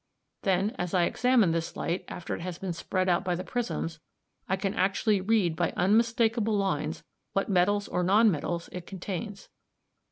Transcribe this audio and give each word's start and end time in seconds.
Then, 0.41 0.75
as 0.79 0.95
I 0.95 1.03
examine 1.03 1.51
this 1.51 1.75
light 1.75 2.05
after 2.07 2.33
it 2.33 2.41
has 2.41 2.57
been 2.57 2.73
spread 2.73 3.07
out 3.07 3.23
by 3.23 3.35
the 3.35 3.43
prisms, 3.43 3.99
I 4.49 4.55
can 4.55 4.73
actually 4.73 5.21
read 5.21 5.55
by 5.55 5.73
unmistakable 5.77 6.57
lines 6.57 7.03
what 7.33 7.49
metals 7.49 7.87
or 7.87 8.01
non 8.01 8.31
metals 8.31 8.67
it 8.71 8.87
contains. 8.87 9.47